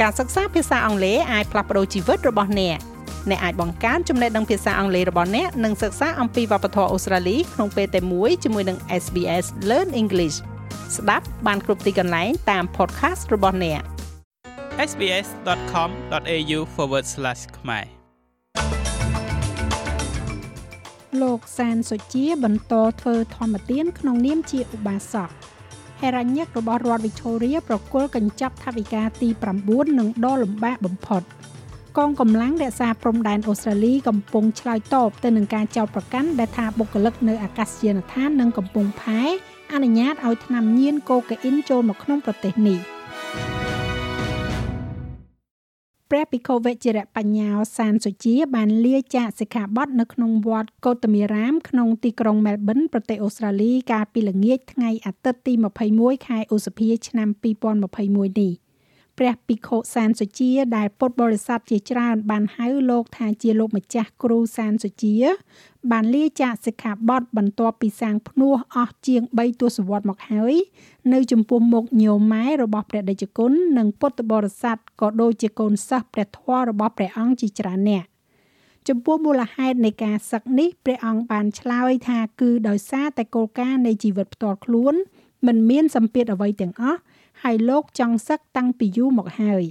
[0.00, 2.78] ការសិក្សាភាសាអង់គ្លេសអាចផ្លាស់ប្ដូរជីវិតរបស់អ្នក
[3.30, 10.36] អ្នកអាចបង្កើនចំណេះដឹងភាសាអង់គ្លេសរបស់អ្នកនិងសិក្សាអំពីវប្បធម៌អូស្ត្រាលីក្នុងពេលតែមួយជាមួយនឹង SBS Learn English
[10.96, 13.80] ស្ដាប់បានគ្រប់ទីកន្លែងតាម podcast របស់អ្នក
[14.90, 16.58] sbs.com.au/
[17.58, 17.84] ខ្មែរ
[21.22, 25.30] លោកសានសុជាបន្តធ្វើធម្មទានក្នុងនាមជាឧបាសក
[26.00, 29.28] ហេរញ្ញិករបស់រដ្ឋ Victoria ប្រគល់កញ្ចប់ថវិកាទី
[29.64, 31.22] 9និងដ៏លំបាកបំផុត
[31.98, 39.20] កងកម្លាំងរក្សាព្រំដែនអូស្ត្រាលីកំពុងឆ្លើយតបទៅនឹងការចោទប្រកាន់ដែលថាបុគ្គលិកនៅអាកាសយានដ្ឋាននិងកំពង់ផែ
[39.72, 42.78] អនុញ្ញាតឲ្យថ្នាំញៀនកូកាអ៊ីនចូលមកក្នុងប្រទេសនេះ
[46.10, 55.52] ព្រះភិក្ខុវេជ្ជរបញ្ញោសានសុជា បានលាចាកសិក្ខាបទនៅក្នុងវត្តកោតមីរាមក្នុងទីក្រុងមែលប៊នប្រទេសអូស្ត្រាលីកាលពីល្ងាចថ្ងៃអាទិត្យទី
[55.90, 58.67] 21ខែឧសភាឆ្នាំ2021នេះ
[59.18, 65.16] ព្រះភិក្ខុសានសុជា ដែលពុទ្ធបរិស័ទជាច្រើនបានហៅលោកថាជាលោកម្ចាស់គ្រូសានសុជា
[65.90, 70.54] បានលាចាកសិក្ខាបទបន្ទាប់ពីសាងភ្នោះអស់ជាង3ទសវត្សរ៍មកហើយ
[71.12, 78.04] នៅចំពោះមុខញោមម៉ែរបស់ព្រះដេចគុណនិងពុទ្ធបរិស័ទក៏ដូចជាកូនសិស្សព្រះធម៌របស់ព្រះអង្គជាច្រើនអ្នក
[78.88, 84.94] ចំពោះមូលហេតុនៃការសឹកនេះព្រះអង្គបានឆ្លើយថាគឺដោយសារតែគោលការណ៍នៃជីវិតផ្ទាល់ខ្លួន
[85.46, 86.98] មិនមានសម្ពាធអ្វីទាំងអស់
[87.42, 89.64] ហើយលោកចង់សឹកតាំងពីយូរមកហើយ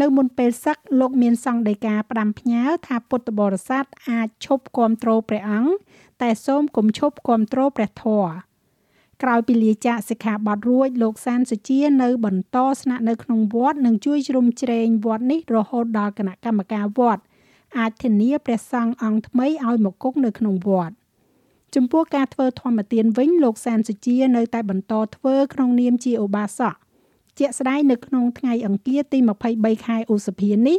[0.00, 5.72] នៅមុនពេលសឹកលោកមានសង្ឃដីកាផ្ដាំផ្ញើថាពុទ្ធបរិស័ទអាចឈប់គ្រប់គ្រងព្រះអង្គ
[6.22, 8.30] តែសូមកុំឈប់គ្រប់គ្រងព្រះធម៌
[9.22, 17.22] ក្រោយពីលាចាកសិក្ខាបទរួចលោកសានសុជានៅបន្តស្នាក់នៅក្នុងវត្តនិងជួយជ្រោមជ្រែងវត្តនេះរហូតដល់គណៈកម្មការវត្ត
[17.78, 20.94] អាចធានាព្រះសង្ឃអង្គថ្មីឲ្យមកគង់នៅក្នុងវត្ត
[21.78, 26.74] ចំពោះការធ្វើធម្មទានវិញលោកសានសុជានៅតែបន្តធ្វើក្នុងនាមជាឧបាសក
[27.38, 29.18] ជាក់ស្ដែងនៅក្នុងថ្ងៃអង្គារទី
[29.52, 30.78] 23ខែឧសភានេះ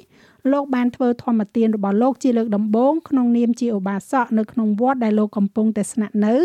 [0.52, 6.36] លោកបានធ្វើធម្មទានរបស់លោកជាលើកដំបូងក្នុងនាមជាឧបាសកនៅក្នុងវត្តដែលលោកកំពុងតែស្នាក់នៅ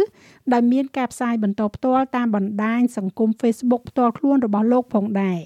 [0.52, 5.38] ដោយមានការផ្សាយបន្តផ្ទាល់តាមបណ្ដាញសង្គម Facebook ផ្ទាល់ខ្លួនរបស់លោកផងដែរ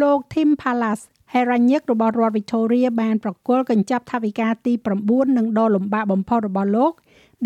[0.00, 4.72] លោក Tim Palace ហេរ៉ាញិករបស់រដ្ឋ Victoria បានប្រគល់កញ្ចប់ថវិកាទី
[5.06, 6.92] 9និងដ៏លំបាកបំផុតរបស់លោក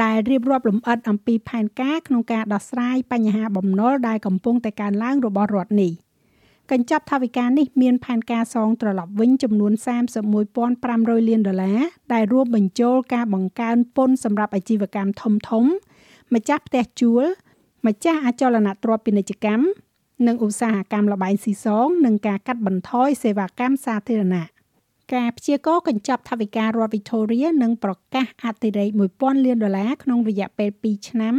[0.03, 5.93] ដែលរៀបរាប់លម្អិតអំពីផែនការក្នុងការដោះស្រាយបញ្ហាបំណុលដែលកំពុងតែកើនឡើងរបស់រដ្ឋនេះ
[6.73, 9.73] កញ្ចប់ថវិកានេះមានផែនការសងត្រឡប់វិញចំនួន
[10.51, 11.81] 31,500លានដុល្លារ
[12.13, 15.65] ដែលរួមបញ្ចូលការបង្កើនពន្ធសម្រាប់អាជីវកម្មធំធំ
[16.35, 17.25] ម្ចាស់ផ្ទះជួល
[17.87, 19.65] ម្ចាស់អចលនទ្រព្យពាណិជ្ជកម្ម
[20.27, 24.47] និងឧស្សាហកម្មលបែងស៊ីសងនិងការកាត់បន្ថយសេវាកម្មសាធារណៈ
[25.13, 28.89] ការព្យាករកញ្ចប់ថវិការដ្ឋ Victoria នឹងប្រកាសអតិរេក
[29.19, 31.35] 1000លានដុល្លារក្នុងរយៈពេល2ឆ្នាំ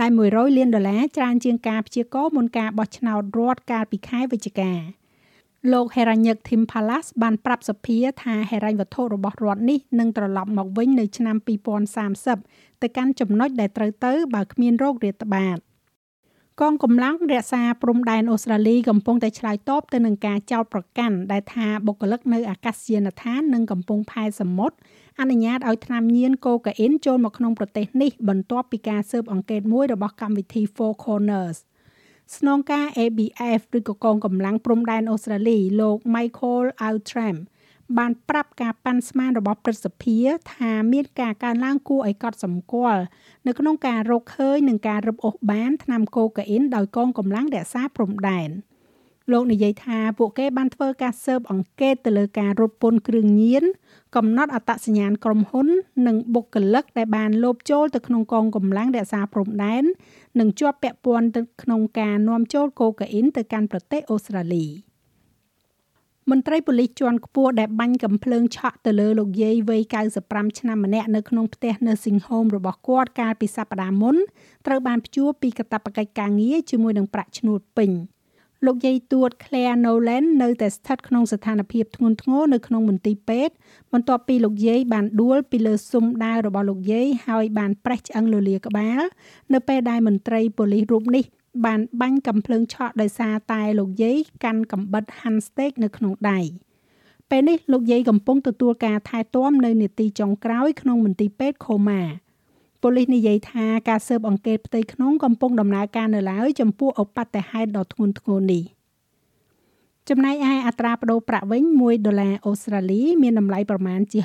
[0.00, 4.72] ដែល100លានដុល្លារច្រើនជាងការព្យាករមុនការបោះឆ្នោតរដ្ឋកាលពីខែវិច្ឆិកា
[5.72, 11.36] លោកហេរ៉ាញឹក Tim Palace បានប្រាប់សភាថាហេរញ្ញវត្ថុរបស់រដ្ឋនេះនឹងត្រឡប់មកវិញនៅឆ្នាំ
[12.08, 15.58] 2030ទៅកាន់ចំណុចដែលត្រូវទៅបើគ្មានរោគរាតត្បាត។
[16.62, 24.76] កងកម្លាំងរក្សាព្រំដែនអូស្ត្រាលីកំពុងតែឆ្លើយតបទៅនឹងការចោទប្រកាន់ដែលថាបុគ្គលិកនៅអាកាសយានដ្ឋាននិងកំពង់ផែសមុទ្រ
[25.20, 31.58] អនុញ្ញាតឲ្យថ្នាំញៀនកូកាអ៊ីនចូលមកក្នុងប្រទេសនេះបន្ទាប់ពីការស៊ើបអង្កេតមួយរបស់កម្មវិធី Four Corners
[32.36, 37.36] ស្នងការ ABF ឬក៏កងកម្លាំងព្រំដែនអូស្ត្រាលីលោក Michael Outram
[37.98, 40.18] បានប្រាប់ការប៉ាន់ស្មានរបស់ព្រឹទ្ធសភា
[40.54, 43.02] ថាមានការកើនឡើងគួរឲ្យកត់សម្គាល់
[43.46, 48.50] នៅក្នុងការរកឃើញនិងការរឹបអូសបានថ្នាំកូកាអ៊ីនដោយកងកម្លាំងរក្សាព្រំដែន
[49.32, 53.64] លោកនិយាយថាពួកគេបានធ្វើការស៊ើបអង្កេតទៅលើការរត់ពន្ធគ្រឿងញៀន
[54.16, 55.68] កំណត់អត្តសញ្ញាណក្រុមហ៊ុន
[56.06, 59.84] និងបុគ្គលិកដែលបានលបចូលទៅក្នុងកងកម្លាំងរក្សាព្រំដែន
[60.40, 64.66] និងជាប់ពាក់ព័ន្ធទៅក្នុងការនាំចូលកូកាអ៊ីនទៅកាន់ប្រទេសអូស្ត្រាលី។
[66.30, 69.82] មន្ត្រីប៉ូលីសជាន់ខ្ពស់ដែលបាញ់កំភ្លើងឆក់ទៅលើលោកយាយវ័យ
[70.20, 74.16] 95ឆ្នាំម្នាក់នៅក្នុងផ្ទះ nursing home របស់គាត់កាលពីសប្តាហ៍មុន
[74.66, 77.90] ត្រូវបានព្យួរពីកាតព្វកិច្ចការងារជាមួយនឹងប្រាក់ឈ្នួលពេញ
[78.66, 83.54] លោកយាយទួត Claire Nolan នៅតែស្ថិតក្នុងស្ថានភាពធ្ងន់ធ្ងរនៅក្នុងមន្ទីរពេទ្យ
[83.92, 89.02] បន្ទាប់ពីលោកយាយបានដួលពីលើស៊ុមដាវរបស់លោកយាយហើយបានប្រេះឆ្អឹងលលាក្បាល
[89.54, 91.24] នៅពេលដែលមន្ត្រីប៉ូលីសរូបនេះ
[91.64, 96.40] បានបាញ់កំភ្លើងឆក់ដោយសារតែលោកយាយកាន់កំបិតហាន់ស្តេកនៅក្នុងដៃ
[97.30, 102.02] ពេលនេះលោកយាយកំពុងទទួលការថែទាំនៅនេតិចុងក្រោយក្នុងមន្ទីរពេទ្យខូម៉ា
[102.82, 108.64] ប៉ូលីសនិយាយថាការស៊ើបអង្កេតផ្ទៃក្នុងកំពុងដំណើរការនៅឡើយចំពោះឧបទ្ទហេតុដ៏ធ្ងន់ធ្ងរនេះ
[110.10, 114.20] ចំណែកឯអត្រាប្តូរប្រាក់វិញ1ដុល្លារអូស្ត្រាលីមានតម្លៃប្រមាណជា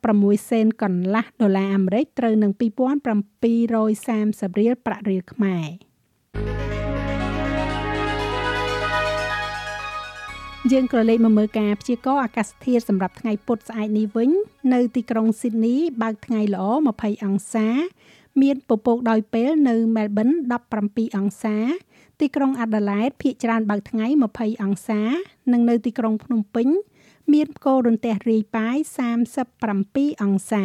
[0.00, 5.66] 66សេនកន្លះដុល្លារអាមេរិកត្រូវនឹង2730រៀលប្រាក់រៀលខ្មែរ
[10.72, 14.30] យើងក៏លេខមកមើលការព្យាករណ៍អាកាសធាតុសម្រាប់ថ្ងៃពុធស្អែកនេះវិញ
[14.74, 16.64] នៅទីក្រុងស៊ីដនីបើកថ្ងៃល្អ
[16.96, 17.68] 20អង្សា
[18.42, 20.28] មានពពកដោយពេលនៅមែលប៊ន
[20.72, 21.56] 17អង្សា
[22.20, 25.02] ទីក្រុងអាដាលេដភាគច្រើនបើកថ្ងៃ20អង្សា
[25.52, 26.68] និងនៅទីក្រុងភ្នំពេញ
[27.32, 28.76] មានផ្គររន្ទះរាយប៉ាយ
[29.50, 30.64] 37អង្សា